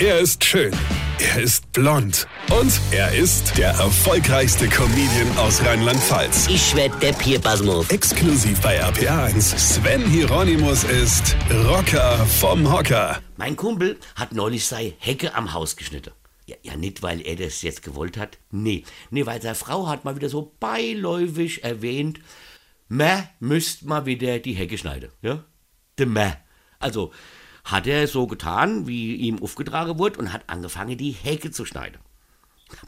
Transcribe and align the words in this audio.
Er 0.00 0.18
ist 0.18 0.42
schön. 0.44 0.72
Er 1.20 1.40
ist 1.40 1.70
blond. 1.72 2.26
Und 2.50 2.80
er 2.90 3.14
ist 3.14 3.56
der 3.56 3.68
erfolgreichste 3.68 4.66
Comedian 4.68 5.38
aus 5.38 5.64
Rheinland-Pfalz. 5.64 6.48
Ich 6.48 6.74
werd 6.74 7.00
der 7.00 7.12
Pierpasmus. 7.12 7.88
Exklusiv 7.90 8.60
bei 8.60 8.82
RPA1. 8.82 9.56
Sven 9.56 10.04
Hieronymus 10.04 10.82
ist 10.82 11.36
Rocker 11.68 12.26
vom 12.26 12.72
Hocker. 12.72 13.20
Mein 13.36 13.54
Kumpel 13.54 13.96
hat 14.16 14.32
neulich 14.32 14.66
sei 14.66 14.94
Hecke 14.98 15.32
am 15.32 15.52
Haus 15.52 15.76
geschnitten. 15.76 16.10
Ja, 16.46 16.56
ja, 16.62 16.76
nicht, 16.76 17.04
weil 17.04 17.20
er 17.24 17.36
das 17.36 17.62
jetzt 17.62 17.84
gewollt 17.84 18.16
hat. 18.16 18.38
Nee, 18.50 18.82
nee, 19.10 19.24
weil 19.26 19.40
seine 19.40 19.54
Frau 19.54 19.86
hat 19.86 20.04
mal 20.04 20.16
wieder 20.16 20.28
so 20.28 20.56
beiläufig 20.58 21.62
erwähnt, 21.62 22.18
man 22.88 23.28
müsst 23.38 23.84
mal 23.84 24.06
wieder 24.06 24.40
die 24.40 24.54
Hecke 24.54 24.76
schneiden. 24.76 25.10
Ja? 25.22 25.44
De 26.00 26.06
man. 26.06 26.34
Also 26.80 27.12
hat 27.64 27.86
er 27.86 28.06
so 28.06 28.26
getan, 28.26 28.86
wie 28.86 29.16
ihm 29.16 29.42
aufgetragen 29.42 29.98
wurde 29.98 30.18
und 30.18 30.32
hat 30.32 30.44
angefangen, 30.48 30.98
die 30.98 31.12
Hecke 31.12 31.50
zu 31.50 31.64
schneiden. 31.64 31.98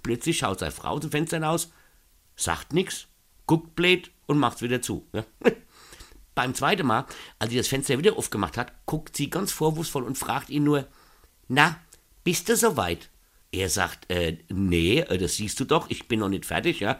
Plötzlich 0.02 0.38
schaut 0.38 0.60
seine 0.60 0.72
Frau 0.72 0.98
zum 0.98 1.10
Fenster 1.10 1.38
hinaus, 1.38 1.72
sagt 2.36 2.72
nix, 2.72 3.08
guckt 3.46 3.74
blöd 3.74 4.10
und 4.26 4.38
macht's 4.38 4.62
wieder 4.62 4.82
zu. 4.82 5.06
Ja? 5.12 5.24
Beim 6.34 6.54
zweiten 6.54 6.86
Mal, 6.86 7.06
als 7.38 7.50
sie 7.50 7.56
das 7.56 7.68
Fenster 7.68 7.98
wieder 7.98 8.18
aufgemacht 8.18 8.58
hat, 8.58 8.72
guckt 8.84 9.16
sie 9.16 9.30
ganz 9.30 9.52
vorwurfsvoll 9.52 10.02
und 10.02 10.18
fragt 10.18 10.50
ihn 10.50 10.64
nur, 10.64 10.86
na, 11.48 11.80
bist 12.24 12.48
du 12.48 12.56
soweit? 12.56 13.08
Er 13.52 13.70
sagt, 13.70 14.10
äh, 14.10 14.38
nee, 14.50 15.00
äh, 15.00 15.16
das 15.16 15.36
siehst 15.36 15.58
du 15.60 15.64
doch, 15.64 15.88
ich 15.88 16.08
bin 16.08 16.20
noch 16.20 16.28
nicht 16.28 16.44
fertig, 16.44 16.80
ja. 16.80 16.98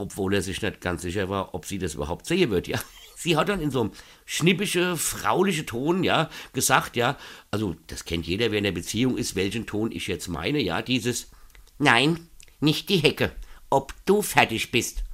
Obwohl 0.00 0.34
er 0.34 0.42
sich 0.42 0.62
nicht 0.62 0.80
ganz 0.80 1.02
sicher 1.02 1.28
war, 1.28 1.54
ob 1.54 1.66
sie 1.66 1.78
das 1.78 1.94
überhaupt 1.94 2.26
sehen 2.26 2.50
wird, 2.50 2.68
ja. 2.68 2.80
Sie 3.16 3.36
hat 3.36 3.50
dann 3.50 3.60
in 3.60 3.70
so 3.70 3.82
einem 3.82 3.92
schnippische, 4.24 4.96
frauliche 4.96 5.66
Ton, 5.66 6.04
ja, 6.04 6.30
gesagt, 6.54 6.96
ja, 6.96 7.18
also 7.50 7.76
das 7.86 8.06
kennt 8.06 8.26
jeder, 8.26 8.50
wer 8.50 8.58
in 8.58 8.64
der 8.64 8.72
Beziehung 8.72 9.18
ist, 9.18 9.36
welchen 9.36 9.66
Ton 9.66 9.92
ich 9.92 10.06
jetzt 10.06 10.28
meine, 10.28 10.58
ja, 10.58 10.80
dieses 10.80 11.30
Nein, 11.76 12.28
nicht 12.60 12.88
die 12.88 12.98
Hecke, 12.98 13.32
ob 13.68 13.94
du 14.06 14.22
fertig 14.22 14.70
bist. 14.70 15.04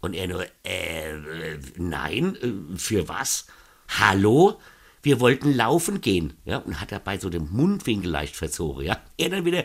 Und 0.00 0.14
er 0.14 0.26
nur, 0.26 0.46
äh, 0.64 1.58
nein, 1.76 2.36
äh, 2.36 2.76
für 2.76 3.08
was? 3.08 3.46
Hallo? 3.88 4.60
Wir 5.02 5.20
wollten 5.20 5.52
laufen 5.52 6.00
gehen, 6.00 6.34
ja, 6.44 6.58
und 6.58 6.80
hat 6.80 6.92
dabei 6.92 7.18
so 7.18 7.30
den 7.30 7.50
Mundwinkel 7.52 8.10
leicht 8.10 8.36
verzogen, 8.36 8.84
ja. 8.84 9.00
Er 9.16 9.30
dann 9.30 9.44
wieder, 9.44 9.64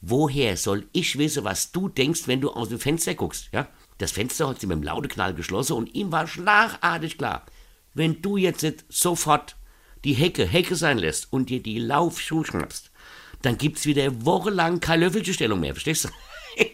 woher 0.00 0.56
soll 0.56 0.86
ich 0.92 1.18
wissen, 1.18 1.44
was 1.44 1.72
du 1.72 1.88
denkst, 1.88 2.28
wenn 2.28 2.40
du 2.40 2.50
aus 2.50 2.68
dem 2.68 2.78
Fenster 2.78 3.14
guckst, 3.14 3.50
ja? 3.52 3.68
Das 4.00 4.12
Fenster 4.12 4.48
hat 4.48 4.58
sie 4.58 4.66
mit 4.66 4.76
einem 4.76 4.82
lauten 4.82 5.10
Knall 5.10 5.34
geschlossen 5.34 5.74
und 5.74 5.94
ihm 5.94 6.10
war 6.10 6.26
schlagartig 6.26 7.18
klar, 7.18 7.44
wenn 7.92 8.22
du 8.22 8.38
jetzt 8.38 8.66
sofort 8.88 9.56
die 10.04 10.14
Hecke 10.14 10.46
Hecke 10.46 10.74
sein 10.74 10.96
lässt 10.96 11.30
und 11.30 11.50
dir 11.50 11.62
die 11.62 11.78
Laufschuhe 11.78 12.46
schnappst, 12.46 12.90
dann 13.42 13.58
gibt's 13.58 13.84
wieder 13.84 14.24
wochenlang 14.24 14.80
keine 14.80 15.04
Löffelstellung 15.04 15.60
mehr, 15.60 15.74
verstehst 15.74 16.06
du? 16.06 16.08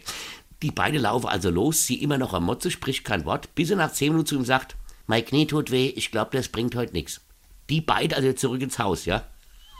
Die 0.63 0.71
beiden 0.71 1.01
laufen 1.01 1.27
also 1.27 1.49
los, 1.49 1.85
sie 1.85 2.01
immer 2.01 2.17
noch 2.17 2.33
am 2.33 2.45
Motze, 2.45 2.71
spricht 2.71 3.03
kein 3.03 3.25
Wort, 3.25 3.53
bis 3.53 3.69
er 3.69 3.75
nach 3.75 3.91
zehn 3.91 4.13
Minuten 4.13 4.27
zu 4.27 4.35
ihm 4.35 4.45
sagt, 4.45 4.75
mein 5.05 5.23
Knie 5.23 5.45
tut 5.45 5.69
weh, 5.69 5.89
ich 5.89 6.11
glaube, 6.11 6.35
das 6.35 6.47
bringt 6.47 6.75
heute 6.75 6.93
nichts. 6.93 7.21
Die 7.69 7.81
beiden 7.81 8.15
also 8.15 8.31
zurück 8.33 8.61
ins 8.61 8.79
Haus, 8.79 9.05
ja? 9.05 9.27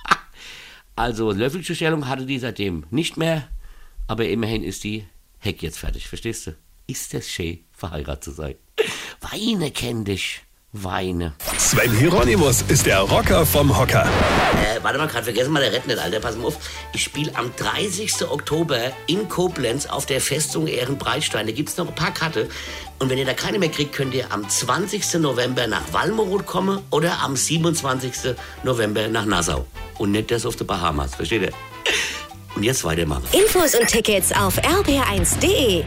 Also 0.98 1.32
Löffelstellung 1.32 2.08
hatte 2.08 2.26
die 2.26 2.40
seitdem 2.40 2.86
nicht 2.92 3.18
mehr, 3.18 3.48
aber 4.06 4.28
immerhin 4.28 4.64
ist 4.64 4.84
die 4.84 5.08
Heck 5.40 5.64
jetzt 5.64 5.80
fertig, 5.80 6.08
verstehst 6.10 6.48
du? 6.48 6.56
Ist 6.90 7.14
das 7.14 7.28
schön, 7.28 7.60
verheiratet 7.74 8.24
zu 8.24 8.32
sein. 8.32 8.56
Weine 9.20 9.72
kenn 9.72 10.06
dich, 10.06 10.42
weine. 10.72 11.34
Sven 11.58 11.92
Hieronymus 11.98 12.62
ist 12.70 12.86
der 12.86 13.02
Rocker 13.02 13.46
vom 13.46 13.78
Hocker. 13.78 14.06
Äh, 14.06 14.82
warte 14.82 14.98
mal, 14.98 15.08
gerade 15.10 15.26
vergessen 15.26 15.52
mal 15.52 15.60
der 15.62 15.74
Rett 15.74 15.86
nicht, 15.86 16.00
Alter, 16.00 16.22
pass 16.22 16.38
mal 16.38 16.46
auf. 16.48 16.58
Ich 16.94 17.04
spiele 17.04 17.36
am 17.36 17.54
30. 17.58 18.30
Oktober 18.30 18.80
in 19.08 19.28
Koblenz 19.28 19.86
auf 19.86 20.06
der 20.06 20.22
Festung 20.22 20.68
Ehrenbreitstein. 20.68 21.46
Da 21.46 21.52
gibt's 21.52 21.76
noch 21.76 21.90
ein 21.90 21.96
paar 21.96 22.14
Karte. 22.14 22.48
Und 23.00 23.10
wenn 23.10 23.18
ihr 23.18 23.26
da 23.26 23.34
keine 23.34 23.60
mehr 23.60 23.70
kriegt, 23.70 23.94
könnt 23.94 24.14
ihr 24.14 24.32
am 24.32 24.48
20. 24.48 25.16
November 25.16 25.68
nach 25.68 25.92
Walmeroth 25.92 26.46
kommen 26.46 26.80
oder 26.90 27.20
am 27.22 27.36
27. 27.36 28.34
November 28.64 29.10
nach 29.10 29.26
Nassau. 29.26 29.66
Und 29.98 30.12
nicht 30.12 30.32
das 30.32 30.46
auf 30.46 30.56
die 30.56 30.64
Bahamas, 30.64 31.16
versteht 31.16 31.42
ihr? 31.42 31.54
Und 32.56 32.64
jetzt 32.64 32.86
weitermachen. 32.86 33.26
Infos 33.34 33.76
und 33.76 33.88
Tickets 33.88 34.32
auf 34.32 34.58
rb1.de. 34.60 35.84